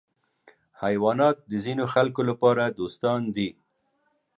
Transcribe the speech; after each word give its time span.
حیوانات 0.81 1.37
د 1.51 1.53
ځینو 1.65 1.83
خلکو 1.93 2.21
لپاره 2.29 2.63
دوستان 2.79 3.21
دي. 3.35 3.49